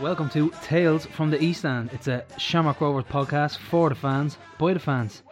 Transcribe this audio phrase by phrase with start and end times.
[0.00, 1.90] Welcome to Tales from the East End.
[1.92, 5.24] It's a Shamrock Rovers podcast for the fans, by the fans.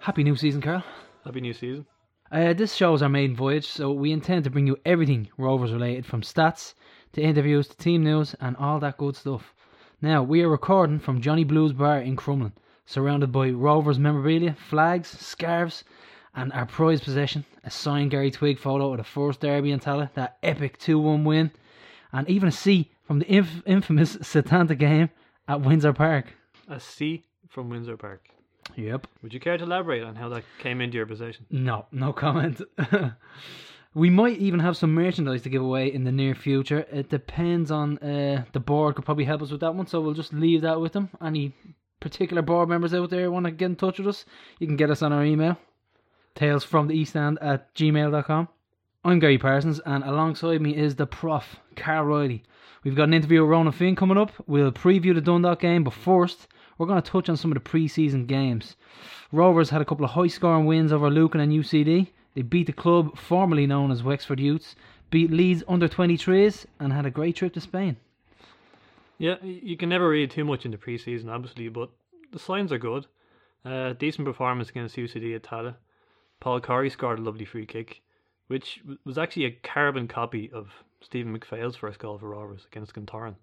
[0.00, 0.82] Happy new season, Carl.
[1.24, 1.86] Happy new season.
[2.32, 5.72] Uh, this show is our maiden voyage, so we intend to bring you everything Rovers
[5.72, 6.74] related, from stats
[7.12, 9.54] to interviews to team news and all that good stuff.
[10.02, 12.54] Now, we are recording from Johnny Blues Bar in Crumlin,
[12.86, 15.84] surrounded by Rovers memorabilia, flags, scarves,
[16.34, 20.14] and our prized possession, a signed Gary Twigg photo of the first derby in Tallaght,
[20.14, 21.52] that epic 2 1 win,
[22.12, 25.10] and even a C from the inf- infamous Setanta game
[25.46, 26.34] at Windsor Park.
[26.68, 28.28] A C from Windsor Park.
[28.76, 29.06] Yep.
[29.22, 31.46] Would you care to elaborate on how that came into your possession?
[31.50, 32.60] No, no comment.
[33.94, 36.86] we might even have some merchandise to give away in the near future.
[36.92, 40.14] It depends on uh, the board could probably help us with that one, so we'll
[40.14, 41.08] just leave that with them.
[41.22, 41.54] Any
[42.00, 44.24] particular board members out there want to get in touch with us,
[44.58, 45.56] you can get us on our email,
[46.34, 48.48] tales from the east end at gmail.com.
[49.08, 52.42] I'm Gary Parsons, and alongside me is the prof, Carl Riley.
[52.84, 54.32] We've got an interview with Ronan Finn coming up.
[54.46, 57.60] We'll preview the Dundalk game, but first, we're going to touch on some of the
[57.60, 58.76] pre-season games.
[59.32, 62.08] Rovers had a couple of high-scoring wins over Lucan and UCD.
[62.34, 64.76] They beat the club formerly known as Wexford Youths,
[65.10, 67.96] beat Leeds under 23s, and had a great trip to Spain.
[69.16, 71.88] Yeah, you can never read too much into pre-season, obviously, but
[72.30, 73.06] the signs are good.
[73.64, 75.76] Uh, decent performance against UCD at Tallaght.
[76.40, 78.02] Paul Corry scored a lovely free kick,
[78.48, 80.68] which was actually a carbon copy of
[81.00, 83.36] Stephen McPhail's first goal for Rovers against Guntoran.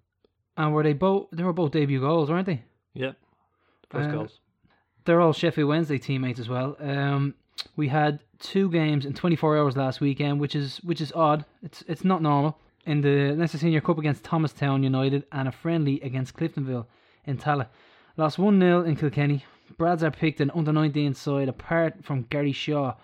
[0.56, 1.28] And were they both?
[1.32, 2.62] They were both debut goals, weren't they?
[2.94, 3.12] Yeah,
[3.90, 4.40] first Uh, goals.
[5.04, 6.76] They're all Sheffield Wednesday teammates as well.
[6.80, 7.34] Um,
[7.76, 11.44] we had two games in 24 hours last weekend, which is which is odd.
[11.62, 12.58] It's it's not normal.
[12.84, 16.86] In the Leinster Senior Cup against Thomastown United and a friendly against Cliftonville
[17.24, 17.66] in Tallaght.
[18.16, 19.44] Lost 1 0 in Kilkenny.
[19.76, 22.94] Brads are picked an under 19 side apart from Gary Shaw.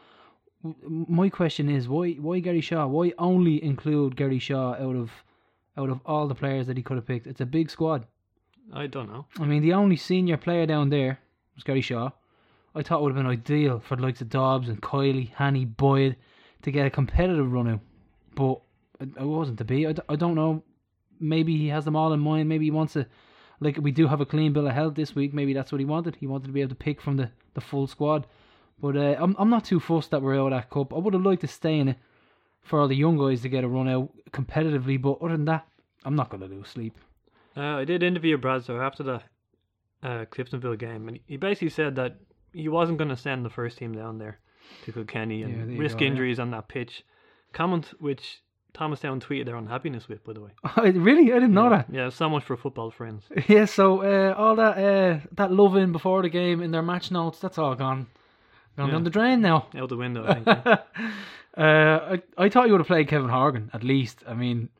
[0.86, 2.86] My question is why why Gary Shaw?
[2.86, 5.10] Why only include Gary Shaw out of
[5.76, 7.26] out of all the players that he could have picked?
[7.26, 8.06] It's a big squad.
[8.72, 9.26] I don't know.
[9.40, 11.18] I mean, the only senior player down there
[11.54, 12.10] was Gary Shaw.
[12.74, 15.64] I thought it would have been ideal for the likes of Dobbs and Kiley, Hanny,
[15.64, 16.16] Boyd
[16.62, 17.80] to get a competitive run out.
[18.34, 18.60] But
[19.00, 19.86] it, it wasn't to be.
[19.86, 20.62] I, d- I don't know.
[21.20, 22.48] Maybe he has them all in mind.
[22.48, 23.06] Maybe he wants to.
[23.60, 25.34] Like, we do have a clean bill of health this week.
[25.34, 26.16] Maybe that's what he wanted.
[26.16, 28.26] He wanted to be able to pick from the, the full squad.
[28.82, 30.92] But uh, I'm, I'm not too fussed that we're out of that cup.
[30.92, 31.98] I would have liked to stay in it
[32.62, 35.00] for all the young guys to get a run out competitively.
[35.00, 35.66] But other than that,
[36.04, 36.98] I'm not going to lose sleep.
[37.56, 39.22] Uh, I did interview Bradso after the
[40.02, 42.16] uh, Cliftonville game, and he basically said that
[42.52, 44.40] he wasn't going to send the first team down there
[44.84, 46.10] to Kilkenny and you risk go, yeah.
[46.10, 47.04] injuries on that pitch.
[47.52, 48.42] Comment which
[48.74, 50.50] Thomastown tweeted their unhappiness with, by the way.
[50.92, 51.30] really?
[51.30, 51.86] I didn't know that.
[51.90, 53.24] Yeah, so much for football friends.
[53.48, 57.38] Yeah, so uh, all that uh, that loving before the game in their match notes,
[57.38, 58.06] that's all gone,
[58.76, 58.92] gone Yeah.
[58.92, 59.66] down the drain now.
[59.76, 60.80] Out the window, I think.
[61.54, 64.24] Uh, I I thought you would have played Kevin Horgan at least.
[64.26, 64.70] I mean,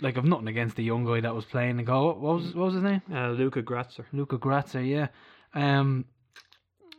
[0.00, 2.12] like I've nothing against the young guy that was playing the goal.
[2.14, 3.02] What was what was his name?
[3.12, 4.04] Uh, Luca Gratzer.
[4.12, 4.82] Luca Grazia.
[4.82, 5.08] Yeah.
[5.54, 6.04] Um.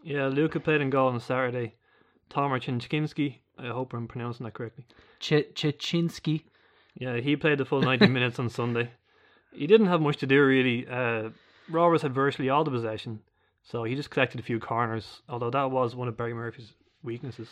[0.04, 1.76] Yeah, Luca played in goal on Saturday.
[2.30, 4.86] Tomer Chinchkinski, I hope I'm pronouncing that correctly.
[5.20, 6.44] Ch- Chichinski.
[6.96, 8.92] Yeah, he played the full 90 minutes on Sunday.
[9.54, 10.86] He didn't have much to do, really.
[10.88, 11.30] Uh,
[11.70, 13.22] Rovers had virtually all the possession,
[13.70, 17.50] so he just collected a few corners, although that was one of Barry Murphy's weaknesses.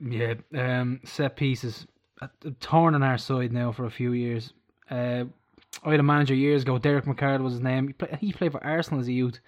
[0.00, 0.34] Yeah.
[0.54, 1.00] Um.
[1.04, 1.86] Set pieces.
[2.20, 4.52] A torn on our side now for a few years.
[4.90, 5.24] Uh.
[5.84, 6.78] I had a manager years ago.
[6.78, 7.88] Derek McCard was his name.
[7.88, 9.38] He, play, he played for Arsenal as a youth.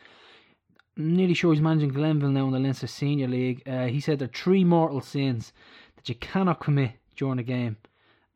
[0.96, 3.62] I'm nearly sure he's managing Glenville now in the Leinster Senior League.
[3.66, 5.52] Uh, he said there are three mortal sins
[5.96, 7.76] that you cannot commit during a game,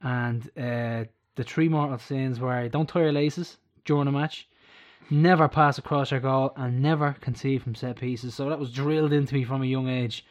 [0.02, 1.04] and uh,
[1.36, 4.48] the three mortal sins were don't tie your laces during a match,
[5.10, 8.34] never pass across your goal, and never concede from set pieces.
[8.34, 10.24] So that was drilled into me from a young age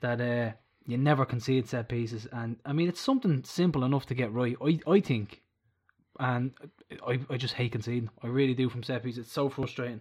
[0.00, 0.52] that uh,
[0.86, 2.26] you never concede set pieces.
[2.32, 4.56] And I mean, it's something simple enough to get right.
[4.64, 5.42] I I think,
[6.18, 6.52] and
[7.06, 8.10] I I just hate conceding.
[8.22, 9.26] I really do from set pieces.
[9.26, 10.00] It's so frustrating.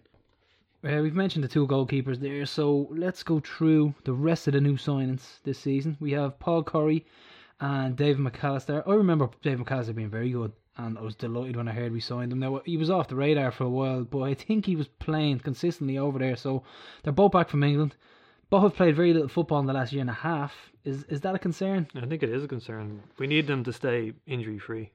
[0.82, 4.62] Uh, we've mentioned the two goalkeepers there, so let's go through the rest of the
[4.62, 5.98] new signings this season.
[6.00, 7.04] We have Paul Corry
[7.60, 8.88] and David McAllister.
[8.88, 12.00] I remember David McAllister being very good, and I was delighted when I heard we
[12.00, 12.40] signed him.
[12.40, 15.40] Now he was off the radar for a while, but I think he was playing
[15.40, 16.36] consistently over there.
[16.36, 16.64] So
[17.04, 17.96] they're both back from England.
[18.50, 20.54] Both have played very little football in the last year and a half.
[20.84, 21.88] Is is that a concern?
[21.96, 23.04] I think it is a concern.
[23.20, 24.92] We need them to stay injury free.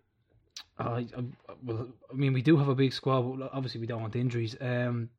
[0.79, 1.25] Uh, I, I,
[1.63, 4.57] well, I mean, we do have a big squad, but obviously we don't want injuries.
[4.61, 5.11] Um,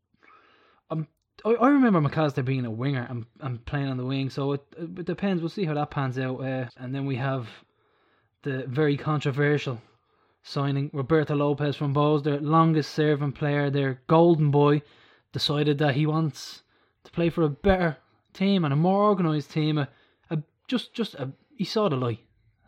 [0.89, 1.07] I'm,
[1.45, 4.63] I, I remember McAllister being a winger and, and playing on the wing, so it,
[4.77, 5.41] it depends.
[5.41, 6.41] We'll see how that pans out.
[6.41, 7.47] Uh, and then we have
[8.43, 9.81] the very controversial
[10.47, 14.83] signing Roberto Lopez from Bohs, their longest serving player, their golden boy,
[15.33, 16.61] decided that he wants
[17.03, 17.97] to play for a better
[18.31, 19.79] team and a more organised team.
[19.79, 19.89] A,
[20.29, 20.37] a
[20.67, 22.19] just just a he saw the light.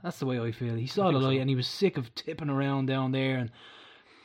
[0.04, 0.76] That's the way I feel.
[0.76, 1.42] He saw the light so.
[1.42, 3.52] and he was sick of tipping around down there and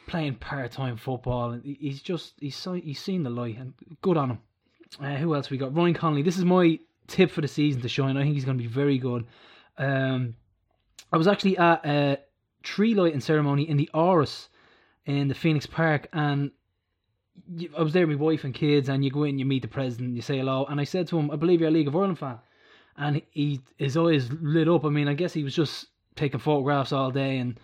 [0.07, 4.31] playing part time football, and he's just he's he's seen the light, and good on
[4.31, 4.39] him.
[4.99, 5.77] Uh, who else we got?
[5.77, 6.23] Ryan Connolly.
[6.23, 8.17] This is my tip for the season to shine.
[8.17, 9.27] I think he's going to be very good.
[9.77, 10.37] Um,
[11.13, 12.19] I was actually at a
[12.63, 14.49] tree lighting ceremony in the Áras
[15.05, 16.51] in the Phoenix Park, and
[17.57, 19.63] you, I was there with my wife and kids, and you go in, you meet
[19.63, 21.89] the president, you say hello, and I said to him, "I believe you're a League
[21.89, 22.39] of Ireland fan,"
[22.97, 24.85] and he his eyes lit up.
[24.85, 27.59] I mean, I guess he was just taking photographs all day and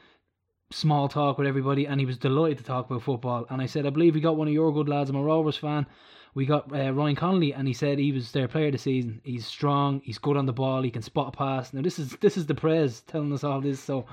[0.70, 3.46] small talk with everybody, and he was delighted to talk about football.
[3.50, 5.10] And I said, "I believe we got one of your good lads.
[5.10, 5.86] I'm a Rovers fan."
[6.34, 9.20] We got uh, Ryan Connolly, and he said he was their player the season.
[9.24, 10.00] He's strong.
[10.04, 10.82] He's good on the ball.
[10.82, 11.72] He can spot a pass.
[11.72, 13.80] Now this is this is the Prez telling us all this.
[13.80, 14.06] So,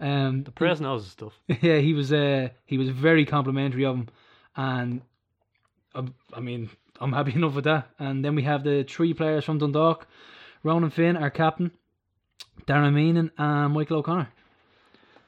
[0.00, 1.32] um, The press knows his stuff.
[1.62, 4.08] yeah, he was uh, he was very complimentary of him,
[4.56, 5.02] and
[5.94, 7.90] um, I mean I'm happy enough with that.
[7.98, 10.06] And then we have the three players from Dundalk:
[10.62, 11.72] Ronan Finn, our captain,
[12.66, 14.28] Darren Meenan, and Michael O'Connor.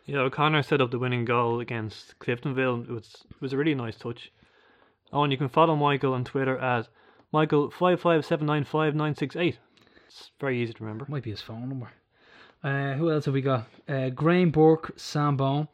[0.06, 2.84] Yeah, O'Connor set up the winning goal against Cliftonville.
[2.84, 4.32] It was it was a really nice touch.
[5.12, 6.88] Oh, and you can follow Michael on Twitter at
[7.32, 9.58] Michael five five seven nine five nine six eight.
[10.06, 11.06] It's very easy to remember.
[11.08, 11.90] Might be his phone number.
[12.62, 13.66] Uh, who else have we got?
[13.88, 15.68] Uh, Graham Burke, Sam Bone.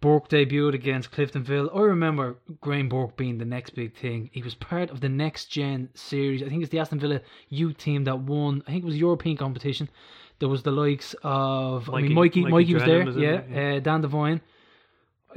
[0.00, 1.74] Burke debuted against Cliftonville.
[1.76, 4.30] I remember Graham Burke being the next big thing.
[4.32, 6.42] He was part of the next gen series.
[6.42, 7.20] I think it's the Aston Villa
[7.50, 8.62] youth team that won.
[8.66, 9.90] I think it was European competition.
[10.38, 12.40] There was the likes of I mean Mikey- Mikey.
[12.42, 13.04] Mikey Mikey was there.
[13.04, 13.42] Was yeah.
[13.50, 13.76] yeah.
[13.76, 14.40] Uh, Dan Devine.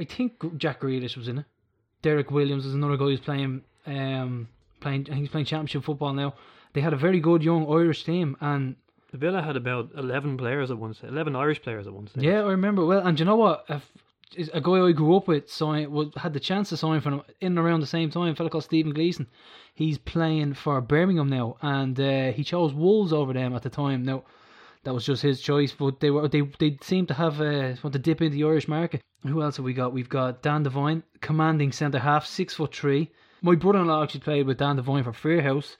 [0.00, 1.44] I think Jack Grealish was in it.
[2.00, 3.62] Derrick Williams is another guy who's playing.
[3.86, 4.48] Um,
[4.80, 5.02] playing.
[5.02, 6.34] I think he's playing championship football now.
[6.72, 8.76] They had a very good young Irish team, and
[9.14, 12.10] The Villa had about eleven players at once, eleven Irish players at once.
[12.16, 13.06] Yeah, I remember well.
[13.06, 13.64] And you know what?
[14.34, 17.22] Is a guy I grew up with signed, had the chance to sign for him
[17.40, 18.32] in and around the same time.
[18.32, 19.28] A fella called Stephen Gleeson.
[19.72, 24.04] He's playing for Birmingham now, and uh, he chose Wolves over them at the time.
[24.04, 24.24] Now,
[24.82, 27.92] that was just his choice, but they were they they seem to have uh, want
[27.92, 29.00] to dip into the Irish market.
[29.22, 29.92] Who else have we got?
[29.92, 33.12] We've got Dan Devine, commanding centre half, six foot three.
[33.42, 35.76] My brother-in-law actually played with Dan Devine for Fairhouse,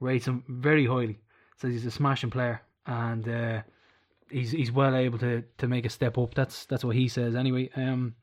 [0.00, 1.18] rates him very highly.
[1.58, 3.28] Says he's a smashing player, and.
[3.28, 3.62] Uh,
[4.30, 6.34] he's he's well able to, to make a step up.
[6.34, 7.70] That's that's what he says anyway.
[7.76, 8.14] Um,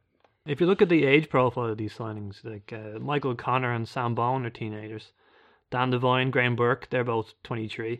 [0.45, 3.87] If you look at the age profile of these signings, like uh, Michael Connor and
[3.87, 5.11] Sam Bone are teenagers.
[5.71, 7.99] Dan Devine, Graham Burke, they're both 23.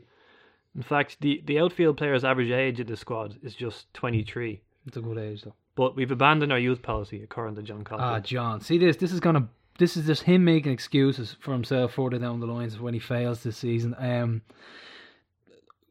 [0.75, 4.61] In fact, the, the outfield players' average age of the squad is just 23.
[4.85, 5.55] it's a good age though.
[5.73, 8.97] But we've abandoned our youth policy, according to John Ah, John, see this.
[8.97, 9.47] This is gonna.
[9.77, 13.43] This is just him making excuses for himself further down the lines when he fails
[13.43, 13.93] this season.
[13.97, 14.41] Um,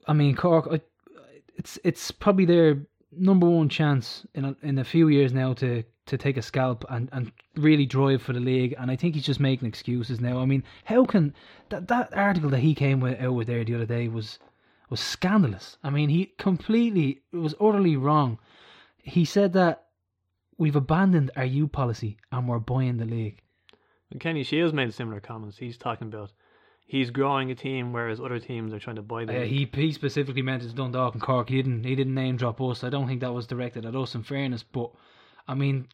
[0.07, 0.69] I mean Cork.
[1.57, 5.85] It's it's probably their number one chance in a, in a few years now to
[6.07, 8.75] to take a scalp and, and really drive for the league.
[8.79, 10.39] And I think he's just making excuses now.
[10.39, 11.35] I mean, how can
[11.71, 14.39] that that article that he came with, out with there the other day was
[14.91, 15.79] was scandalous.
[15.83, 18.39] I mean, he completely it was utterly wrong.
[18.99, 19.87] He said that
[20.59, 23.41] we've abandoned our U policy and we're buying the league.
[24.11, 25.59] And Kenny Shiels made similar comments.
[25.59, 26.33] He's talking about
[26.87, 29.93] he's growing a team, whereas other teams are trying to buy the Uh, he he
[29.93, 31.49] specifically meant it's Dundalk and Cork.
[31.49, 32.85] He didn't he didn't name drop us.
[32.85, 34.15] I don't think that was directed at us.
[34.15, 34.91] In fairness, but
[35.49, 35.89] I mean,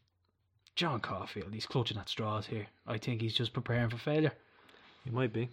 [0.76, 2.66] John Caulfield, he's clutching at straws here.
[2.87, 4.32] I think he's just preparing for failure.
[5.04, 5.49] He might be.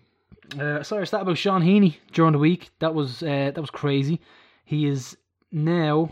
[0.60, 2.70] Uh, sorry, stat about Sean Heaney during the week.
[2.80, 4.20] That was uh, that was crazy.
[4.66, 5.18] He is
[5.52, 6.12] now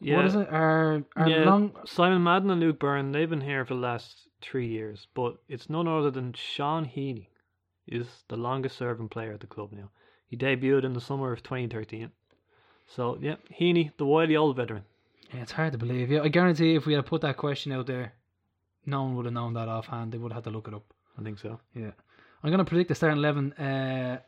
[0.00, 0.16] Yeah.
[0.16, 0.48] what is it?
[0.50, 4.28] Our our yeah, long Simon Madden and Luke Byrne, they've been here for the last
[4.42, 7.28] three years, but it's none other than Sean Heaney
[7.90, 9.90] is the longest serving player at the club now.
[10.26, 12.10] He debuted in the summer of 2013.
[12.86, 14.84] So, yeah, Heaney, the wily old veteran.
[15.32, 16.10] Yeah, it's hard to believe.
[16.10, 18.14] Yeah, I guarantee if we had put that question out there,
[18.86, 20.12] no one would have known that offhand.
[20.12, 20.84] They would have had to look it up.
[21.18, 21.60] I think so.
[21.74, 21.90] Yeah.
[22.42, 24.18] I'm going to predict the starting 11 uh,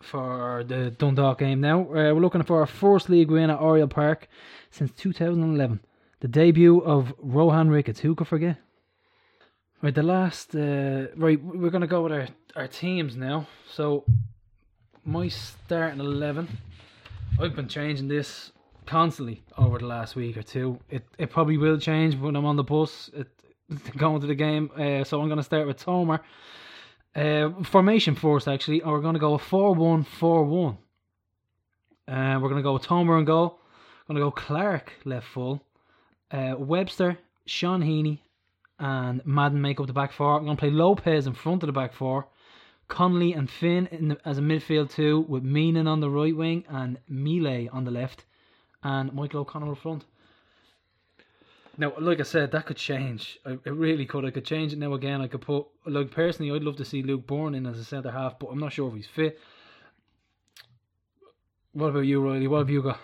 [0.00, 1.82] for the Dundalk game now.
[1.82, 4.28] Uh, we're looking for our first league win at Oriel Park
[4.70, 5.80] since 2011.
[6.20, 8.00] The debut of Rohan Ricketts.
[8.00, 8.58] Who could forget?
[9.84, 10.56] Right, the last.
[10.56, 12.26] Uh, right, we're to go with our,
[12.56, 13.46] our teams now.
[13.70, 14.06] So,
[15.04, 16.48] my starting 11.
[17.38, 18.52] I've been changing this
[18.86, 20.78] constantly over the last week or two.
[20.88, 23.28] It it probably will change when I'm on the bus it,
[23.98, 24.70] going to the game.
[24.74, 26.20] Uh, so I'm to start with Tomer.
[27.14, 28.80] Uh, formation first, actually.
[28.80, 30.78] And we're to go 4 1 4 1.
[32.08, 33.58] Uh, we're to go with Tomer and goal.
[34.08, 35.62] To go Clark left full.
[36.30, 38.20] Uh, Webster, Sean Heaney,
[38.78, 40.36] and Madden make up the back four.
[40.36, 42.28] I'm going to play Lopez in front of the back four.
[42.88, 46.64] Connolly and Finn in the, as a midfield two, with Meenan on the right wing
[46.68, 48.24] and Miele on the left,
[48.82, 50.04] and Michael O'Connell up front.
[51.76, 53.38] Now, like I said, that could change.
[53.44, 54.24] I, it really could.
[54.24, 55.20] I could change it now again.
[55.20, 58.12] I could put, like, personally, I'd love to see Luke Byrne in as a centre
[58.12, 59.38] half, but I'm not sure if he's fit.
[61.72, 62.46] What about you, Riley?
[62.46, 63.00] What have you got?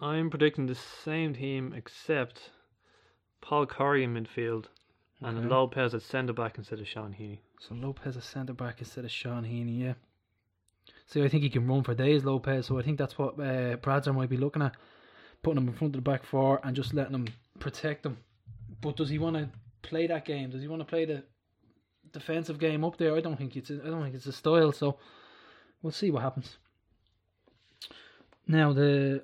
[0.00, 2.50] I'm predicting the same team except
[3.40, 4.66] Paul Corry in midfield,
[5.22, 5.48] and Okay.
[5.48, 7.38] Lopez at centre back instead of Sean Heaney.
[7.60, 9.94] So Lopez is centre back instead of Sean Heaney, yeah.
[11.06, 12.66] See, I think he can run for days, Lopez.
[12.66, 14.76] So I think that's what uh, Bradzer might be looking at,
[15.42, 18.18] putting him in front of the back four and just letting him protect him.
[18.80, 19.48] But does he want to
[19.82, 20.50] play that game?
[20.50, 21.22] Does he want to play the
[22.12, 23.16] defensive game up there?
[23.16, 23.70] I don't think it's.
[23.70, 24.72] I don't think it's a style.
[24.72, 24.98] So
[25.82, 26.58] we'll see what happens.
[28.46, 29.22] Now the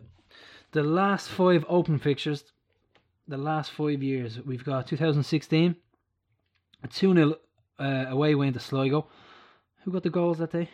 [0.73, 2.45] the last five open fixtures,
[3.29, 5.77] the last five years, we've got 2016,
[6.83, 7.35] a 2 0
[7.79, 9.07] uh, away win to Sligo.
[9.85, 10.71] Who got the goals that day?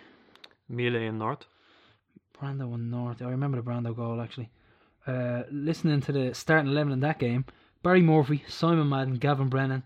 [0.68, 1.46] Miele and North.
[2.38, 3.22] Brando and North.
[3.22, 4.50] I remember the Brando goal actually.
[5.06, 7.44] Uh, listening to the starting 11 in that game
[7.82, 9.82] Barry Murphy, Simon Madden, Gavin Brennan,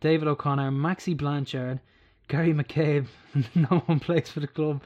[0.00, 1.80] David O'Connor, Maxi Blanchard,
[2.28, 3.06] Gary McCabe,
[3.54, 4.82] no one plays for the club,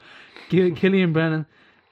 [0.49, 1.45] Gil- Killian Brennan,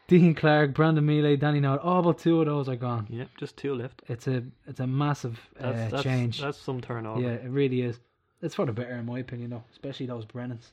[0.08, 1.82] Dean Clark, Brandon Miele, Danny North.
[1.84, 3.08] All but two of those are gone.
[3.10, 4.02] Yep, just two left.
[4.08, 6.42] It's a it's a massive That's, uh, that's, change.
[6.42, 7.22] That's some turnover.
[7.22, 8.00] yeah, it really is.
[8.42, 9.64] It's for the better in my opinion, though.
[9.72, 10.72] Especially those Brennans.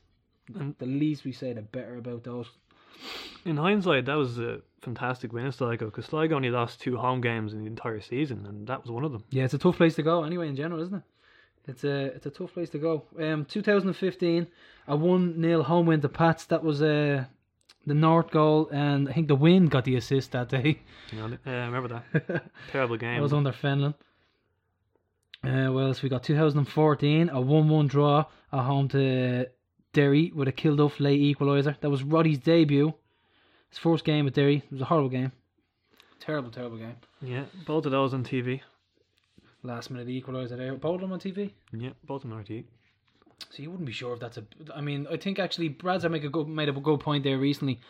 [0.54, 2.46] And The least we say, the better about those.
[3.44, 7.20] in hindsight, that was a fantastic win in Sligo because Sligo only lost two home
[7.20, 9.24] games in the entire season, and that was one of them.
[9.30, 11.02] Yeah, it's a tough place to go anyway in general, isn't it?
[11.68, 13.04] It's a it's a tough place to go.
[13.20, 14.48] Um, 2015,
[14.88, 16.44] a one 0 home win to Pats.
[16.46, 17.24] That was uh,
[17.86, 20.80] the North goal, and I think the wind got the assist that day.
[21.12, 23.16] You know, uh, remember that terrible game.
[23.16, 23.94] It was under Fenlon.
[25.44, 26.22] Uh, what else we got?
[26.22, 29.46] 2014, a 1 1 draw at home to
[29.92, 31.78] Derry with a Kilduff late equaliser.
[31.80, 32.94] That was Roddy's debut.
[33.70, 34.56] His first game at Derry.
[34.56, 35.32] It was a horrible game.
[36.20, 36.94] Terrible, terrible game.
[37.20, 38.60] yeah, both of those on TV.
[39.64, 40.74] Last minute equaliser there.
[40.74, 41.50] Both of them on TV.
[41.72, 42.64] Yeah, both on RTÉ.
[43.50, 44.44] So you wouldn't be sure if that's a.
[44.74, 47.80] I mean, I think actually Brad's make a good made a good point there recently.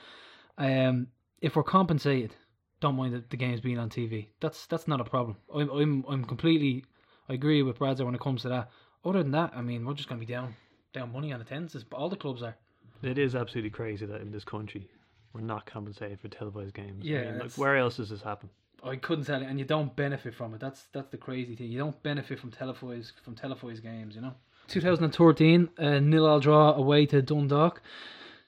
[0.59, 1.09] Um,
[1.41, 2.35] if we're compensated,
[2.81, 4.29] don't mind the, the games being on TV.
[4.41, 5.37] That's that's not a problem.
[5.55, 6.85] I'm I'm I'm completely.
[7.33, 8.69] I agree with Bradzer when it comes to that.
[9.07, 10.55] Other than that, I mean, we're just gonna be down
[10.93, 11.83] down money on attendances.
[11.83, 12.55] But all the clubs are.
[13.03, 14.87] It is absolutely crazy that in this country
[15.33, 17.03] we're not compensated for televised games.
[17.03, 18.51] Yeah, I mean, like, where else does this happen?
[18.85, 20.61] I couldn't tell it, and you don't benefit from it.
[20.61, 21.69] That's that's the crazy thing.
[21.69, 24.15] You don't benefit from televised from televised games.
[24.15, 24.35] You know.
[24.69, 27.81] 2013, a nil all draw away to Dundalk.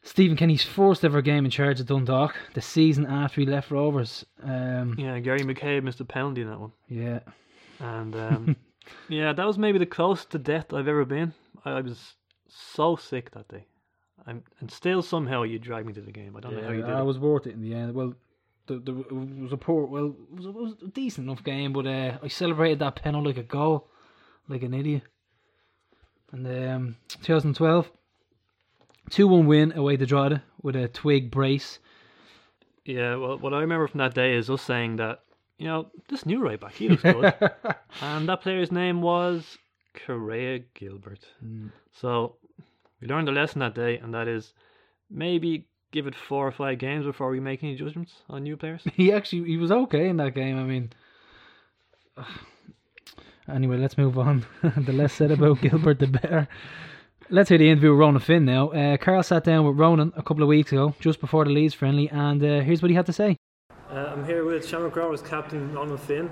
[0.03, 2.35] Stephen Kenny's first ever game in charge of Dundalk.
[2.53, 4.27] The season after he left Rovers.
[4.43, 7.21] Um, Yeah, Gary McCabe missed a penalty in that one, yeah.
[7.81, 8.57] and um,
[9.09, 11.35] yeah, that was maybe the closest to death I've ever been.
[11.65, 12.15] I, I was
[12.49, 13.67] so sick that day,
[14.27, 16.37] I'm, and still somehow you dragged me to the game.
[16.37, 17.05] I don't know how you did I it.
[17.05, 17.95] was worth it in the end.
[17.95, 18.15] Well,
[18.67, 19.13] the, the, it
[19.43, 22.19] was a poor, well, it was, a, it was a decent enough game, but uh,
[22.23, 23.89] I celebrated that penalty like a goal,
[24.49, 25.03] like an idiot.
[26.33, 27.91] And um, 2012,
[29.11, 31.79] 2 1 win away to Drogheda with a Twigg brace.
[32.85, 35.21] Yeah, well, what I remember from that day is us saying that
[35.59, 37.35] you know this new right back he looks good,
[38.01, 39.59] and that player's name was
[39.95, 41.27] Kerrea Gilbert.
[41.45, 41.71] Mm.
[41.93, 42.37] So
[43.01, 44.53] we learned a lesson that day, and that is
[45.11, 48.83] maybe give it four or five games before we make any judgments on new players.
[48.95, 50.59] he actually he was okay in that game.
[50.59, 50.93] I mean,
[53.49, 54.45] anyway, let's move on.
[54.63, 56.49] the less said about Gilbert, the better.
[57.31, 58.69] Let's hear the interview with Ronan Finn now.
[58.69, 61.73] Uh, Carl sat down with Ronan a couple of weeks ago, just before the Leeds
[61.73, 63.39] friendly, and uh, here's what he had to say.
[64.55, 66.31] With Shamrock Rovers captain Ronan Finn,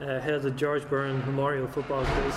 [0.00, 2.34] uh, head of the George Byrne Memorial Football Quiz.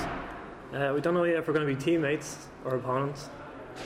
[0.72, 3.30] Uh, we don't know yet if we're going to be teammates or opponents.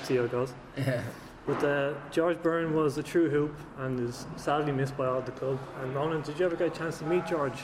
[0.03, 0.53] See how it goes.
[0.75, 1.01] Yeah.
[1.45, 5.31] But uh, George Byrne was a true hoop and is sadly missed by all the
[5.31, 5.57] club.
[5.81, 7.57] And Ronan, did you ever get a chance to meet George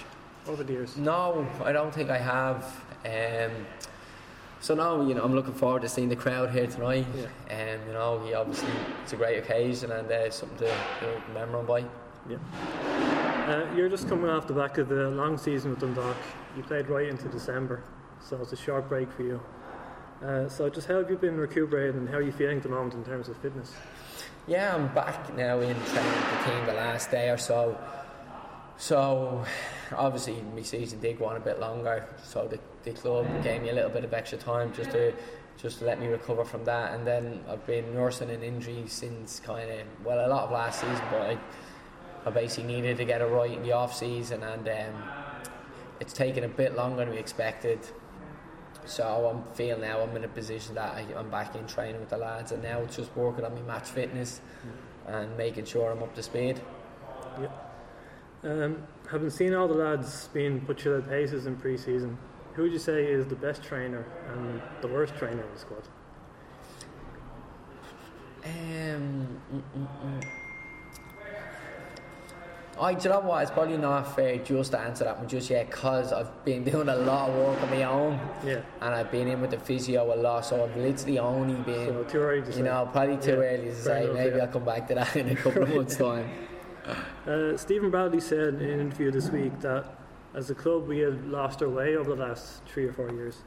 [0.48, 0.96] over the years?
[0.96, 2.64] No, I don't think I have.
[3.04, 3.52] Um,
[4.62, 7.06] so now, you know, I'm looking forward to seeing the crowd here tonight.
[7.18, 7.54] Yeah.
[7.54, 8.72] And you know, he obviously
[9.04, 11.84] it's a great occasion and uh, something to you know, remember him by.
[13.44, 16.16] Uh, you're just coming off the back of the long season with Dundalk.
[16.56, 17.84] You played right into December,
[18.22, 19.42] so it's a short break for you.
[20.24, 22.70] Uh, so just how have you been recuperating and how are you feeling at the
[22.70, 23.74] moment in terms of fitness?
[24.48, 27.78] Yeah, I'm back now in training with the team the last day or so.
[28.78, 29.44] So
[29.94, 33.72] obviously my season did go on a bit longer, so the, the club gave me
[33.72, 35.14] a little bit of extra time just to
[35.62, 36.94] just to let me recover from that.
[36.94, 40.80] And then I've been nursing an injury since kind of well a lot of last
[40.80, 41.38] season, but I,
[42.26, 45.04] I basically needed to get it right in the off season, and um,
[46.00, 47.80] it's taken a bit longer than we expected.
[48.86, 52.10] So I'm feeling now I'm in a position that I, I'm back in training with
[52.10, 54.42] the lads, and now it's just working on my match fitness
[55.08, 56.62] and making sure I'm up to speed.
[58.44, 62.18] Um, having seen all the lads being put through their paces in pre-season,
[62.54, 65.88] who would you say is the best trainer and the worst trainer in the squad?
[68.46, 70.43] Um, mm, mm, mm.
[72.80, 73.44] I, do you know what?
[73.44, 76.90] It's probably not fair just to answer that one just yet because I've been doing
[76.90, 78.20] a lot of work on my own.
[78.46, 78.62] Yeah.
[78.82, 81.88] And I've been in with the physio a lot, so I've literally only been.
[81.90, 82.58] So too early to say.
[82.58, 83.38] You know, probably too Yeah.
[83.38, 84.04] early to Fair say.
[84.06, 84.42] enough, Maybe yeah.
[84.44, 86.30] I'll come back to that in a couple of months' time.
[87.28, 89.86] Uh, Stephen Bradley said in an interview this week that
[90.34, 93.38] as a club we had lost our way over the last three or four years,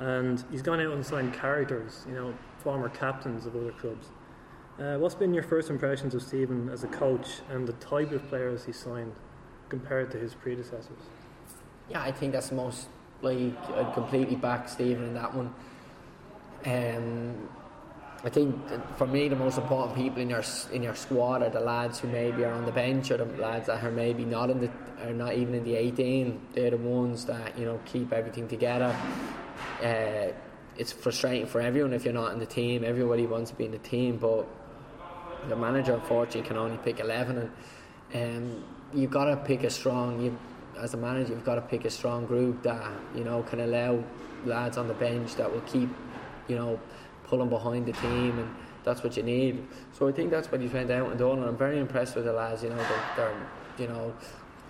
[0.00, 4.08] and he's gone out and signed characters, you know, former captains of other clubs.
[4.78, 8.26] Uh, what's been your first impressions of Stephen as a coach and the type of
[8.28, 9.12] players he signed
[9.68, 10.98] compared to his predecessors?
[11.88, 12.88] Yeah, I think that's most
[13.22, 15.54] like I'd completely back Stephen in that one.
[16.66, 17.48] Um,
[18.24, 18.56] I think
[18.96, 22.08] for me the most important people in your in your squad are the lads who
[22.08, 24.70] maybe are on the bench or the lads that are maybe not in the
[25.06, 26.40] are not even in the 18.
[26.52, 28.96] They're the ones that you know keep everything together.
[29.80, 30.32] Uh,
[30.76, 32.82] it's frustrating for everyone if you're not in the team.
[32.82, 34.48] Everybody wants to be in the team, but
[35.48, 37.50] the manager unfortunately can only pick 11
[38.12, 40.36] and um, you've got to pick a strong you
[40.80, 42.82] as a manager you've got to pick a strong group that
[43.14, 44.02] you know can allow
[44.44, 45.88] lads on the bench that will keep
[46.48, 46.78] you know
[47.24, 49.66] pulling behind the team and that's what you need.
[49.92, 52.26] So I think that's what he's went out and done and I'm very impressed with
[52.26, 53.46] the lads you know they're, they're
[53.78, 54.14] you know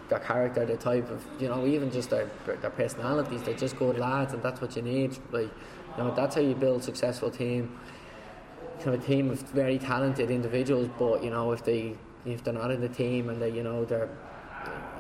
[0.08, 3.42] their character the type of you know even just their their personalities.
[3.42, 5.18] They're just good lads and that's what you need.
[5.32, 5.50] Like
[5.96, 7.78] you know that's how you build a successful team
[8.80, 12.54] you know, a team of very talented individuals, but you know, if they if they're
[12.54, 14.08] not in the team and they you know they're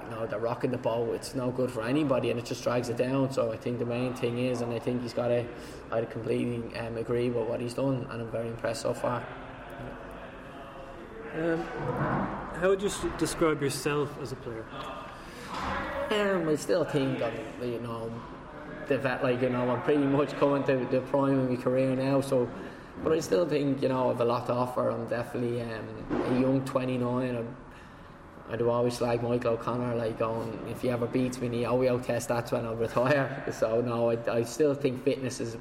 [0.04, 2.88] you know they're rocking the boat, it's no good for anybody, and it just drags
[2.88, 3.32] it down.
[3.32, 5.44] So I think the main thing is, and I think he's got to,
[5.90, 9.24] I completely um, agree with what he's done, and I'm very impressed so far.
[11.36, 11.60] Um,
[12.60, 14.64] how would you describe yourself as a player?
[16.10, 18.12] Um, I still think I'm, you know,
[18.86, 21.96] the vet, like you know, I'm pretty much coming to the prime of my career
[21.96, 22.20] now.
[22.20, 22.48] So,
[23.02, 24.90] but I still think you know I've a lot to offer.
[24.90, 27.36] I'm definitely um, a young 29.
[27.36, 27.56] I'm,
[28.50, 31.98] I do always like Michael O'Connor, like going, if he ever beats me the yo-yo
[31.98, 33.42] test, that's when I'll retire.
[33.52, 35.56] So no, I, I still think fitness is,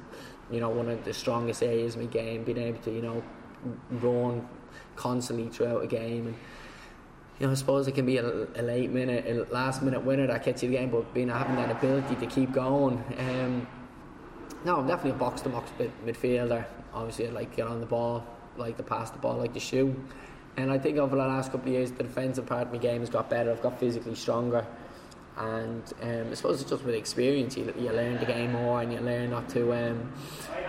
[0.50, 2.44] you know, one of the strongest areas of my game.
[2.44, 3.22] Being able to, you know,
[3.90, 4.46] run
[4.96, 6.36] constantly throughout a game and
[7.40, 10.26] you know, I suppose it can be a, a late minute, a last minute winner
[10.28, 13.02] that gets you the game, but being having that ability to keep going.
[13.18, 13.66] Um,
[14.64, 15.70] no, I'm definitely a box to box
[16.06, 16.64] midfielder.
[16.94, 18.24] Obviously, I like get on the ball,
[18.56, 19.94] like to pass the ball, like to shoot.
[20.56, 23.00] And I think over the last couple of years, the defensive part of my game
[23.00, 23.50] has got better.
[23.50, 24.64] I've got physically stronger.
[25.36, 28.92] And um, I suppose it's just with experience, you, you learn the game more and
[28.92, 30.12] you learn not to, um,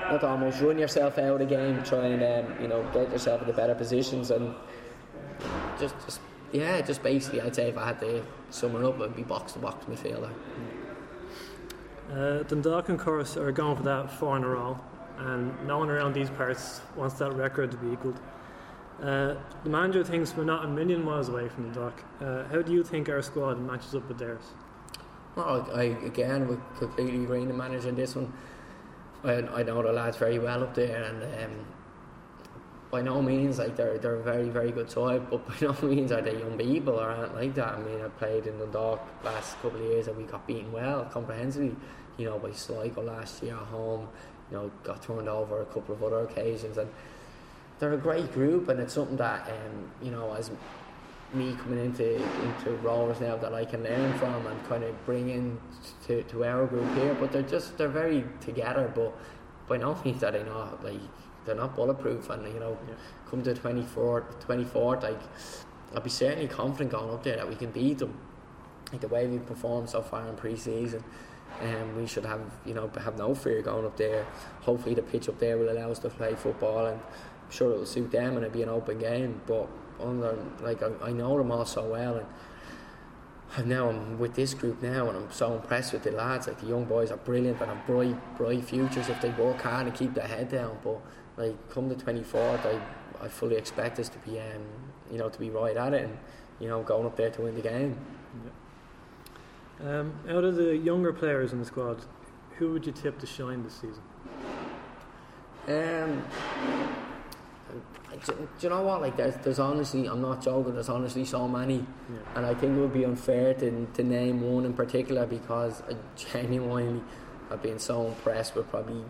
[0.10, 3.12] not to almost run yourself out of the game, try and um, you know get
[3.12, 4.56] yourself into better positions and
[5.80, 6.20] just, just
[6.52, 9.54] yeah, just basically, I'd say if I had to sum it up, it'd be box
[9.54, 10.32] to box midfielder.
[12.12, 14.80] Uh, Dundalk, and course, are going for that four in a row,
[15.18, 18.20] and no one around these parts wants that record to be equalled.
[19.02, 22.04] Uh, the manager thinks we're not a million miles away from Dundalk.
[22.22, 24.44] Uh, how do you think our squad matches up with theirs?
[25.36, 28.32] Well, I again would completely agree with the manager in this one.
[29.24, 31.66] I, I know the lads very well up there, and um,
[32.90, 36.14] by no means like they're they're a very very good side, but by no means
[36.14, 37.74] are they unbeatable or anything like that.
[37.74, 40.72] I mean, I played in the Dundalk last couple of years and we got beaten
[40.72, 41.76] well comprehensively,
[42.16, 44.08] you know, by Sligo last year at home.
[44.52, 46.90] You know, got turned over a couple of other occasions, and
[47.80, 50.52] they're a great group, and it's something that um, you know as
[51.34, 55.30] me coming into into Rovers now that I can learn from and kind of bring
[55.30, 55.58] in
[56.08, 57.14] to, to our group here.
[57.16, 59.14] But they're just they're very together, but
[59.68, 61.00] by no means are they not like
[61.46, 62.30] they're not bulletproof.
[62.30, 62.96] And you know, Yeah.
[63.30, 65.20] come to 24th, 24th, like
[65.96, 68.14] I'd be certainly confident going up there that we can beat them.
[68.92, 71.04] Like the way we've performed so far in pre-season.
[71.62, 74.26] And we should have, you know, have no fear going up there.
[74.62, 77.78] Hopefully, the pitch up there will allow us to play football, and I'm sure it
[77.78, 79.42] will suit them, and it'll be an open game.
[79.48, 79.70] But
[80.02, 82.28] under, like, I, I know them all so well, and
[83.68, 86.48] now I'm with this group now, and I'm so impressed with the lads.
[86.48, 89.88] Like the young boys are brilliant and have bright, bright futures if they work hard
[89.88, 90.78] and keep their head down.
[90.84, 91.00] But
[91.38, 92.82] like, come the 24th, I,
[93.24, 94.64] I fully expect us to be, um,
[95.12, 96.18] you know, to be right at it, and
[96.60, 97.98] you know, going up there to win the game.
[99.84, 102.04] Um, out of the younger players in the squad,
[102.58, 104.02] who would you tip to shine this season?
[105.68, 106.24] Um,
[108.26, 109.02] do, do you know what?
[109.02, 110.74] Like, there's, there's honestly, I'm not joking.
[110.74, 112.18] There's honestly so many, Yeah.
[112.36, 115.96] and I think it would be unfair to to name one in particular because I
[116.16, 117.02] genuinely
[117.50, 119.04] have been so impressed with probably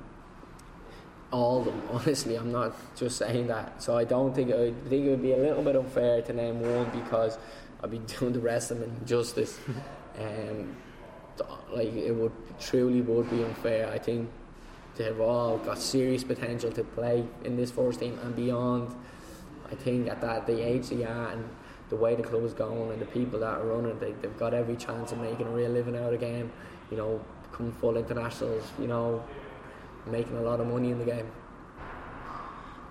[1.31, 1.81] all of them.
[1.91, 3.83] Honestly, I'm not just saying that.
[3.83, 6.59] So I don't think I think it would be a little bit unfair to name
[6.61, 7.37] one because
[7.83, 9.59] I'd be doing the rest of them injustice.
[10.19, 10.75] um,
[11.73, 13.89] like it would truly would be unfair.
[13.91, 14.29] I think
[14.95, 18.95] they've all got serious potential to play in this first team and beyond.
[19.69, 21.49] I think at that the age they are and
[21.89, 24.53] the way the club is going and the people that are running, they, they've got
[24.53, 26.51] every chance of making a real living out of the game.
[26.91, 28.63] You know, becoming full internationals.
[28.79, 29.23] You know,
[30.05, 31.31] making a lot of money in the game.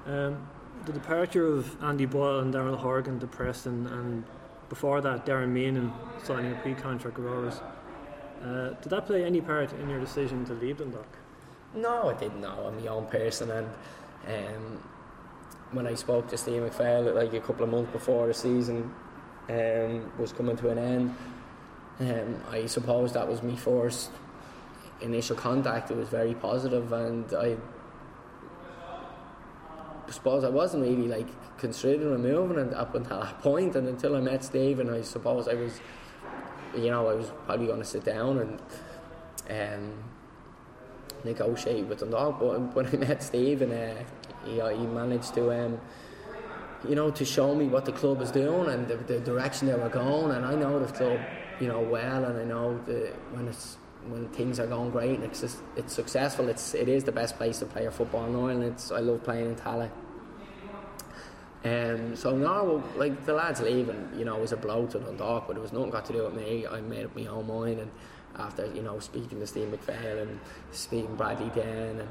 [0.07, 0.49] Um,
[0.85, 4.25] the departure of Andy Boyle and Daryl Horgan to Preston, and
[4.75, 5.93] before that, Darren Meenan
[6.25, 7.61] signing a pre-contract with Rovers.
[8.43, 11.13] Uh, did that play any part in your decision to leave Dundalk?
[11.77, 12.67] No, I didn't know.
[12.67, 13.69] I'm my own person, and
[14.27, 14.83] um,
[15.71, 18.93] when I spoke to Steve McPhail like a couple of months before the season
[19.49, 21.15] um, was coming to an end,
[22.01, 24.11] um, I suppose that was my first
[25.01, 25.93] initial contact.
[25.93, 27.57] It was very positive, and I
[30.11, 34.21] suppose I wasn't really like considering moving and up until that point, and until I
[34.21, 35.81] met Steve, and I suppose I was,
[36.77, 39.93] you know, I was probably going to sit down and um,
[41.25, 42.41] negotiate with Dundalk.
[42.41, 44.03] But when I met Steve, and uh,
[44.45, 45.53] he, uh, he managed to.
[45.53, 45.81] Um,
[46.89, 49.75] you know, to show me what the club is doing and the, the direction they
[49.75, 51.19] were going, and I know the club,
[51.59, 55.25] you know, well, and I know the, when it's when things are going great and
[55.25, 58.35] it's just, it's successful, it's it is the best place to play your football in
[58.35, 58.63] Ireland.
[58.65, 59.91] It's I love playing in Tallaght.
[61.65, 65.57] Um, so no, like the lads leaving, you know, was a blow to Dundalk, but
[65.57, 66.67] it was nothing got to do with me.
[66.67, 67.91] I made up my own mind, and
[68.37, 70.39] after you know speaking to Steve McPhail and
[70.73, 72.09] speaking Bradley Den, and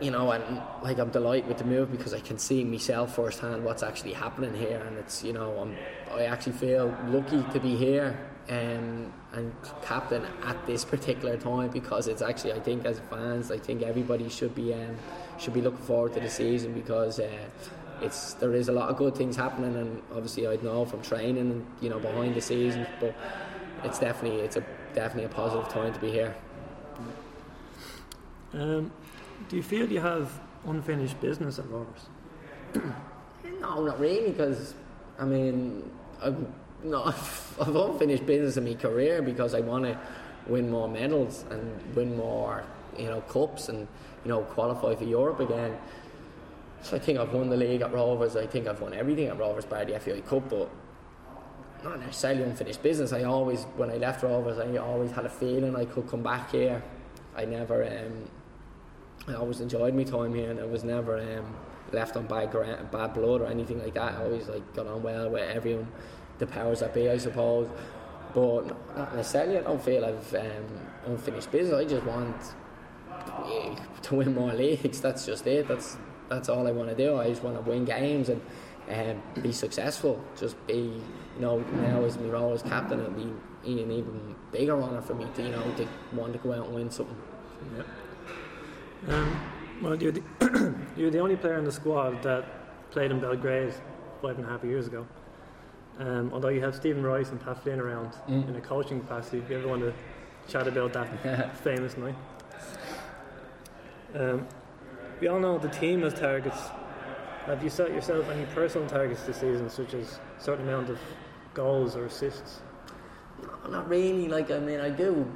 [0.00, 3.62] you know, and like I'm delighted with the move because I can see myself firsthand
[3.62, 5.76] what's actually happening here, and it's you know I'm
[6.10, 12.08] I actually feel lucky to be here um, and captain at this particular time because
[12.08, 14.96] it's actually I think as fans I think everybody should be um,
[15.38, 17.20] should be looking forward to the season because.
[17.20, 17.28] Uh,
[18.02, 21.50] it's there is a lot of good things happening, and obviously I know from training
[21.50, 23.14] and you know behind the scenes, but
[23.84, 26.34] it's definitely it's a definitely a positive time to be here.
[28.52, 28.90] Um,
[29.48, 32.08] do you feel you have unfinished business at Rovers?
[33.60, 34.74] no, not really, because
[35.18, 35.90] I mean
[36.22, 36.52] I'm
[36.84, 37.06] not
[37.60, 39.98] I've unfinished business in my career because I want to
[40.46, 42.64] win more medals and win more
[42.98, 43.86] you know cups and
[44.24, 45.76] you know qualify for Europe again.
[46.82, 48.36] So I think I've won the league at Rovers.
[48.36, 50.70] I think I've won everything at Rovers by the FAI Cup, but
[51.84, 53.12] not necessarily unfinished business.
[53.12, 56.50] I always, when I left Rovers, I always had a feeling I could come back
[56.50, 56.82] here.
[57.36, 58.30] I never, um,
[59.28, 61.54] I always enjoyed my time here, and I was never um,
[61.92, 62.50] left on bad
[62.90, 64.14] bad blood or anything like that.
[64.14, 65.88] I always like got on well with everyone,
[66.40, 67.68] the powers that be, I suppose.
[68.34, 69.58] But not necessarily.
[69.58, 71.74] I don't feel I've um, unfinished business.
[71.74, 72.36] I just want
[74.02, 75.00] to win more leagues.
[75.00, 75.68] That's just it.
[75.68, 75.96] That's
[76.28, 77.16] that's all I want to do.
[77.16, 78.40] I just want to win games and
[78.88, 80.22] um, be successful.
[80.38, 81.02] Just be,
[81.34, 83.32] you know, now as my role as captain, it'll be
[83.64, 86.74] an even bigger honour for me to, you know, to want to go out and
[86.74, 87.16] win something.
[87.76, 89.14] Yeah.
[89.14, 89.40] Um,
[89.82, 90.22] well, you're the,
[90.96, 93.74] you're the only player in the squad that played in Belgrade
[94.22, 95.06] five and a half years ago.
[96.00, 98.48] Um, although you have Stephen Rice and Pat Flynn around mm.
[98.48, 99.92] in a coaching capacity, if you ever want to
[100.48, 102.14] chat about that famous night.
[104.14, 104.48] Um,
[105.20, 106.58] we all know the team has targets.
[107.44, 110.98] Have you set yourself any personal targets this season, such as a certain amount of
[111.52, 112.62] goals or assists?
[113.42, 114.26] No, not really.
[114.26, 115.30] Like I mean, I do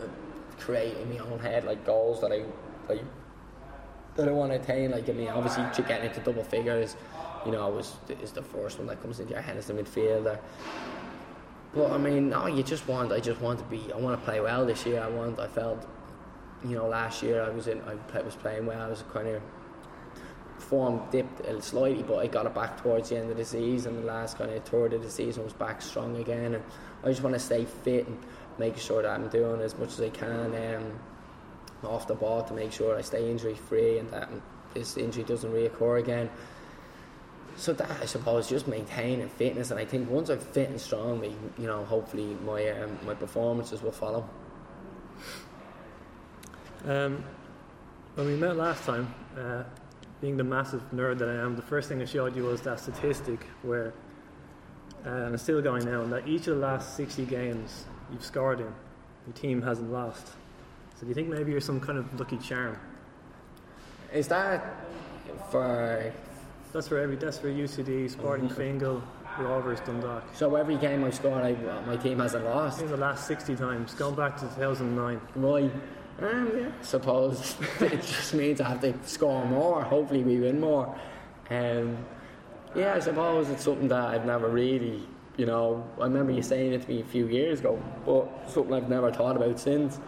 [0.00, 0.04] uh,
[0.58, 2.44] create in my own head like goals that I
[2.88, 3.04] like
[4.16, 4.90] that I want to attain.
[4.90, 6.96] Like I mean, obviously, to get into double figures,
[7.46, 10.38] you know, is is the first one that comes into your head as the midfielder.
[11.74, 13.12] But I mean, no, you just want.
[13.12, 13.92] I just want to be.
[13.92, 15.02] I want to play well this year.
[15.02, 15.38] I want.
[15.38, 15.86] I felt
[16.64, 18.80] you know, last year I was in, I was playing well.
[18.80, 19.42] I was kind of
[20.58, 23.44] form dipped a little slightly, but I got it back towards the end of the
[23.44, 24.00] season.
[24.00, 26.64] The last kind of third of the season was back strong again, and
[27.04, 28.18] I just want to stay fit and
[28.58, 32.54] make sure that I'm doing as much as I can um, off the ball to
[32.54, 34.28] make sure I stay injury free and that
[34.74, 36.28] this injury doesn't reoccur again.
[37.58, 41.24] So that I suppose just maintaining fitness, and I think once I'm fit and strong,
[41.58, 44.28] you know, hopefully my um, my performances will follow.
[46.86, 47.24] Um,
[48.14, 49.64] when we met last time, uh,
[50.20, 52.78] being the massive nerd that I am, the first thing I showed you was that
[52.78, 53.92] statistic where,
[55.04, 58.24] uh, and it's still going now, and that each of the last 60 games you've
[58.24, 58.72] scored in,
[59.26, 60.28] your team hasn't lost.
[60.94, 62.78] So do you think maybe you're some kind of lucky charm?
[64.12, 64.64] Is that
[65.50, 66.12] for?
[66.72, 67.16] That's for every.
[67.16, 69.02] That's for UCD, Sporting Fingal,
[69.38, 70.24] Rovers, Dundalk.
[70.34, 71.52] So every game I've scored, I,
[71.86, 72.82] my team hasn't lost.
[72.82, 75.20] In the last 60 times, going back to 2009.
[75.36, 75.70] Right.
[76.20, 79.82] Um, yeah, suppose it just means I have to score more.
[79.82, 80.94] Hopefully, we win more.
[81.48, 81.96] Um,
[82.74, 85.02] yeah, I suppose it's something that I've never really,
[85.36, 88.74] you know, I remember you saying it to me a few years ago, but something
[88.74, 89.98] I've never thought about since.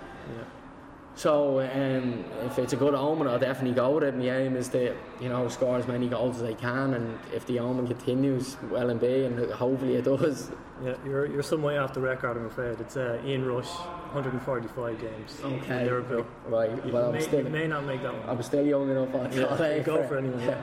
[1.16, 4.16] So um, if it's a good omen, I'll definitely go with it.
[4.16, 7.44] My aim is to, you know, score as many goals as I can, and if
[7.46, 10.50] the omen continues, well and be, and hopefully it does.
[10.82, 12.80] Yeah, you're you're some way off the record, I'm afraid.
[12.80, 15.80] It's uh, Ian Rush, 145 games Okay.
[15.80, 16.26] in Liverpool.
[16.46, 16.70] Right.
[16.86, 18.26] You, Well, I'm may, still, you may not make that one.
[18.26, 19.14] I'm still young enough.
[19.14, 20.62] I Yeah, go for anyone, Yeah.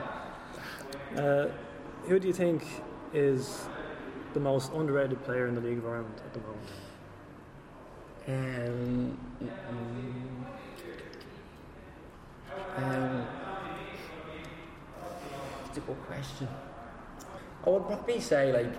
[1.16, 1.48] Uh,
[2.08, 2.66] who do you think
[3.14, 3.68] is
[4.34, 6.66] the most underrated player in the League of Ireland at the moment?
[8.28, 9.16] Um,
[12.76, 13.26] um,
[15.66, 16.48] it's a good question.
[17.66, 18.74] I would probably say like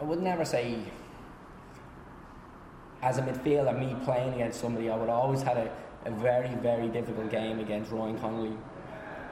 [0.00, 0.78] I would never say
[3.02, 5.70] as a midfielder me playing against somebody I would always had a,
[6.06, 8.56] a very very difficult game against Ryan Connolly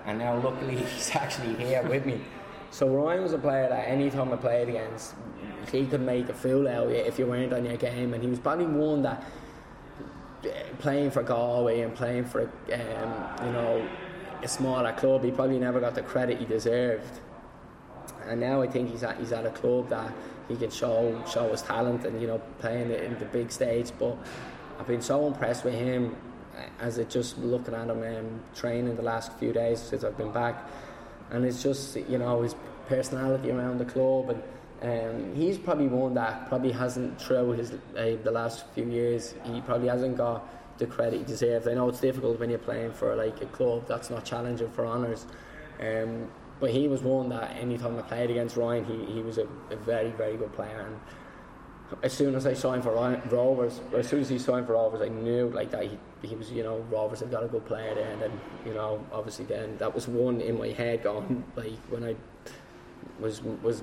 [0.05, 2.21] and now luckily he's actually here with me.
[2.73, 5.15] So Ryan was a player that any time I played against,
[5.71, 8.23] he could make a fool out of you if you weren't on your game, and
[8.23, 9.23] he was probably one that
[10.45, 12.41] uh, playing for Galway and playing for
[12.73, 13.89] um, you know
[14.43, 17.21] a smaller club, he probably never got the credit he deserved.
[18.27, 20.11] And now I think he's at he's at a club that
[20.49, 23.93] he can show show his talent and you know playing it in the big stage.
[23.99, 24.17] But
[24.81, 26.17] I've been so impressed with him
[26.57, 30.17] uh, as it just looking at him um, training the last few days since I've
[30.17, 30.67] been back,
[31.33, 32.55] and it's just you know his
[32.87, 34.43] personality around the club and.
[34.83, 39.33] Um, he's probably one that probably hasn't throughout his uh, the last few years.
[39.45, 40.45] He probably hasn't got
[40.79, 41.69] the credit he deserves.
[41.69, 44.85] I know it's difficult when you're playing for like a club that's not challenging for
[44.85, 45.27] honours,
[45.81, 49.47] um, but he was one that anytime I played against Ryan, he, he was a,
[49.71, 50.81] a very very good player.
[50.81, 50.99] And
[52.03, 52.93] as soon as I signed for
[53.31, 56.51] Rovers, as soon as he signed for Rovers, I knew like that he, he was
[56.51, 58.17] you know Rovers had got a good player there.
[58.23, 62.17] And you know obviously then that was one in my head going like when I
[63.21, 63.83] was was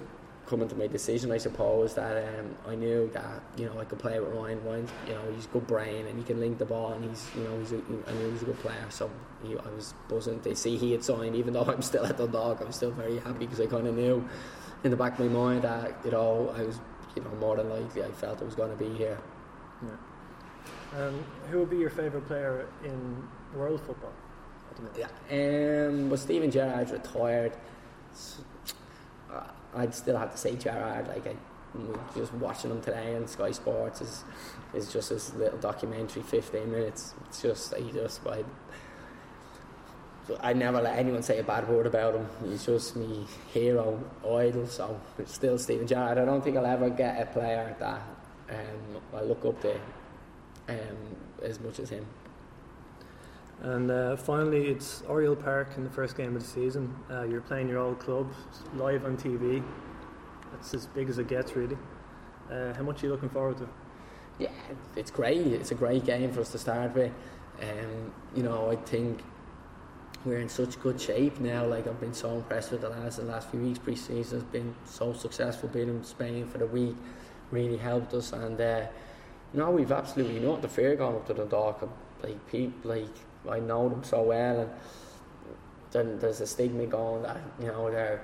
[0.49, 3.99] coming to my decision, I suppose that um, I knew that you know I could
[3.99, 4.63] play with Ryan.
[4.65, 7.43] Ryan, you know, he's good brain and he can link the ball, and he's you
[7.43, 8.85] know he's a, I knew he was a good player.
[8.89, 9.09] So
[9.43, 12.61] he, I was buzzing to see he had signed, even though I'm still at Dundalk.
[12.61, 14.27] I'm still very happy because I kind of knew
[14.83, 16.79] in the back of my mind that you know I was
[17.15, 19.17] you know more than likely I felt I was going to be here.
[20.97, 24.11] Um, who would be your favourite player in world football?
[24.97, 25.07] Yeah.
[25.31, 27.53] Um, was Steven Gerrard retired?
[28.11, 28.41] S-
[29.31, 29.43] uh,
[29.75, 31.07] I'd still have to say Gerrard.
[31.07, 31.35] Like I,
[32.15, 34.23] just watching him today on Sky Sports is
[34.73, 37.13] is just this little documentary, fifteen minutes.
[37.27, 38.43] It's just he just I.
[40.41, 42.27] I never let anyone say a bad word about him.
[42.45, 44.67] He's just me hero, idol.
[44.67, 46.17] So it's still Steven Gerrard.
[46.17, 48.01] I don't think I'll ever get a player that
[48.49, 49.75] um, I look up to
[50.69, 50.97] um,
[51.43, 52.05] as much as him.
[53.62, 56.95] And uh, finally, it's Oriel Park in the first game of the season.
[57.12, 58.32] Uh, you're playing your old club
[58.75, 59.63] live on TV.
[60.51, 61.77] That's as big as it gets, really.
[62.49, 63.67] Uh, how much are you looking forward to?
[64.38, 64.49] Yeah,
[64.95, 65.47] it's great.
[65.47, 67.12] It's a great game for us to start with.
[67.62, 69.21] Um, you know, I think
[70.25, 71.65] we're in such good shape now.
[71.65, 73.79] Like I've been so impressed with the last the last few weeks.
[73.79, 75.69] Pre-season has been so successful.
[75.69, 76.95] Being in Spain for the week
[77.51, 78.88] really helped us, and uh,
[79.53, 81.88] we've absolutely not the fear going up to the dock.
[82.21, 83.15] Like people, like
[83.49, 84.69] I know them so well, and
[85.91, 88.21] then there's a stigma going that you know they're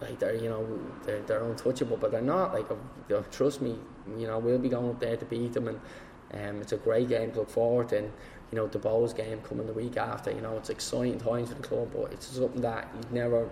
[0.00, 2.52] like they're you know they're, they're untouchable, but they're not.
[2.52, 3.76] Like trust me,
[4.18, 5.80] you know we'll be going up there to beat them, and
[6.34, 7.98] um, it's a great game to look forward to.
[7.98, 8.12] And,
[8.50, 10.30] you know the Bohs game coming the week after.
[10.30, 13.48] You know it's exciting times for the club, but it's something that you'd never.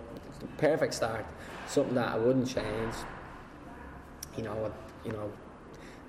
[0.57, 1.25] Perfect start,
[1.67, 2.93] something that I wouldn't change.
[4.35, 4.71] You know,
[5.03, 5.31] you know,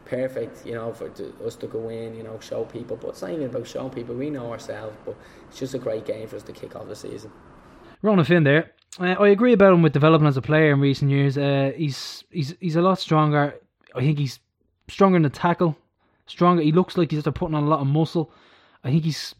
[0.04, 0.66] perfect.
[0.66, 2.96] You know, for to, us to go in, you know, show people.
[2.96, 4.14] But it's not even about showing people.
[4.14, 5.16] We know ourselves, but
[5.48, 7.30] it's just a great game for us to kick off the season.
[8.02, 8.72] Ronan Finn there.
[8.98, 11.36] Uh, I agree about him with development as a player in recent years.
[11.38, 13.54] Uh, he's he's he's a lot stronger.
[13.94, 14.40] I think he's
[14.88, 15.76] stronger in the tackle.
[16.26, 16.62] Stronger.
[16.62, 18.30] He looks like he's after putting on a lot of muscle.
[18.84, 19.34] I think he's.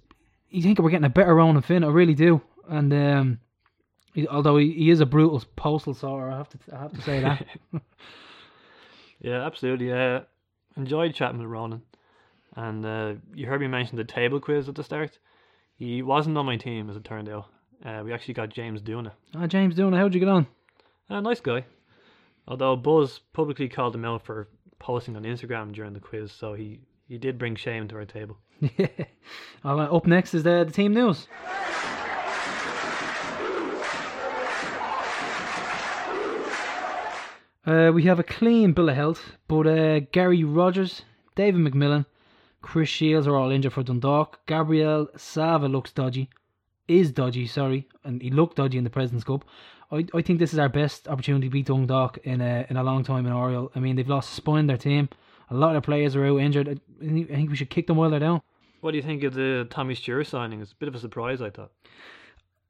[0.55, 1.85] I think we're getting a better Ronan Finn.
[1.85, 2.41] I really do.
[2.69, 3.41] And um,
[4.15, 7.03] he, although he, he is a brutal postal sorter, I have to I have to
[7.03, 7.47] say that.
[9.21, 9.93] Yeah, absolutely.
[9.93, 10.21] Uh,
[10.77, 11.83] enjoyed chatting with Ronan.
[12.57, 15.19] And uh, you heard me mention the table quiz at the start.
[15.75, 17.47] He wasn't on my team, as it turned out.
[17.85, 19.13] Uh, we actually got James it.
[19.37, 20.47] ah, James Dooner, how'd you get on?
[21.09, 21.65] A nice guy.
[22.49, 24.49] Although Buzz publicly called him out for
[24.79, 28.39] posting on Instagram during the quiz, so he, he did bring shame to our table.
[28.77, 28.89] Yeah.
[29.65, 31.27] Uh, up next is the, the team news.
[37.67, 41.03] Uh, we have a clean bill of health, but uh, Gary Rogers,
[41.35, 42.07] David McMillan,
[42.63, 44.41] Chris Shields are all injured for Dundalk.
[44.47, 46.31] Gabriel Sava looks dodgy,
[46.87, 49.45] is dodgy, sorry, and he looked dodgy in the President's Cup.
[49.91, 52.83] I, I think this is our best opportunity to beat Dundalk in a, in a
[52.83, 53.71] long time in Oriel.
[53.75, 55.09] I mean, they've lost a spine in their team.
[55.51, 56.81] A lot of players are out injured.
[57.03, 58.41] I think we should kick them while they're down.
[58.81, 60.61] What do you think of the Tommy Stewart signing?
[60.61, 61.73] It's a bit of a surprise, I thought.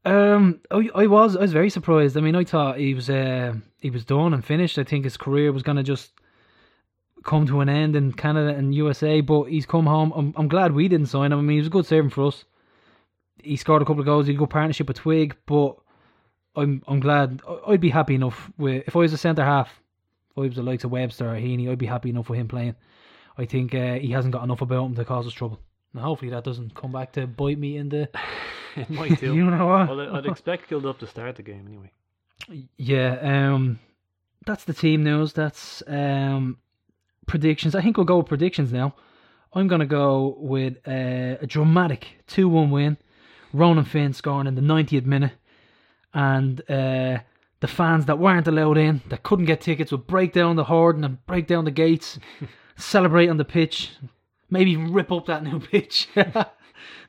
[0.04, 2.16] Um, I, I was I was very surprised.
[2.16, 4.78] I mean, I thought he was uh, he was done and finished.
[4.78, 6.12] I think his career was gonna just
[7.24, 9.20] come to an end in Canada and USA.
[9.20, 10.12] But he's come home.
[10.14, 11.40] I'm I'm glad we didn't sign him.
[11.40, 12.44] I mean, he was a good servant for us.
[13.42, 14.26] He scored a couple of goals.
[14.26, 15.36] He had a good partnership with Twigg.
[15.46, 15.76] But
[16.56, 17.42] I'm I'm glad.
[17.66, 19.68] I'd be happy enough with if I was a centre half.
[20.30, 22.48] If I was the likes of Webster or Heaney, I'd be happy enough with him
[22.48, 22.76] playing.
[23.36, 25.60] I think uh, he hasn't got enough about him to cause us trouble.
[25.94, 28.08] Now, hopefully that doesn't come back to bite me in the.
[28.76, 29.34] It might do.
[29.34, 29.88] you know what?
[29.88, 31.90] well, I'd expect Kilduff to start the game anyway.
[32.76, 33.80] Yeah, um,
[34.46, 35.32] that's the team news.
[35.32, 36.58] That's um,
[37.26, 37.74] predictions.
[37.74, 38.94] I think we'll go with predictions now.
[39.52, 42.98] I'm going to go with uh, a dramatic 2 1 win.
[43.52, 45.32] Ronan Finn scoring in the 90th minute.
[46.14, 47.18] And uh,
[47.60, 51.04] the fans that weren't allowed in, that couldn't get tickets, would break down the Horden
[51.04, 52.18] and break down the gates,
[52.76, 53.92] celebrate on the pitch,
[54.50, 56.08] maybe even rip up that new pitch.
[56.16, 56.24] no,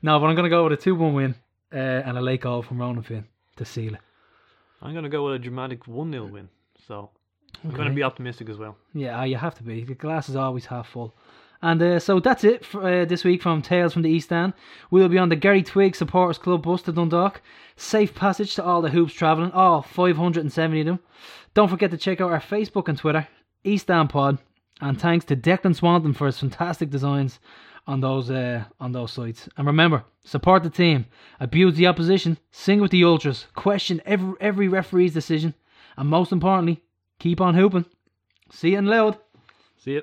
[0.02, 1.34] but I'm going to go with a 2 1 win
[1.72, 3.24] uh, and a late goal from Ronan Finn
[3.56, 4.00] to seal it.
[4.82, 6.48] I'm going to go with a dramatic 1 0 win.
[6.86, 7.10] So
[7.64, 8.76] I'm going to be optimistic as well.
[8.94, 9.84] Yeah, you have to be.
[9.84, 11.14] The glass is always half full.
[11.62, 14.54] And uh, so that's it for uh, this week from Tales from the East End.
[14.90, 17.42] We will be on the Gary Twigg Supporters Club bus to Dundalk.
[17.76, 21.00] Safe passage to all the hoops travelling, all 570 of them.
[21.52, 23.28] Don't forget to check out our Facebook and Twitter,
[23.62, 24.38] East End Pod.
[24.80, 27.38] And thanks to Declan Swanton for his fantastic designs
[27.86, 29.48] on those uh, on those sites.
[29.56, 31.06] And remember, support the team,
[31.38, 35.54] abuse the opposition, sing with the ultras, question every every referee's decision,
[35.96, 36.82] and most importantly,
[37.18, 37.86] keep on hooping.
[38.52, 39.18] See you in loud.
[39.76, 40.02] See you.